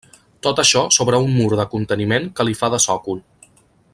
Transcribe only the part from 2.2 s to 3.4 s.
que li fa de sòcol.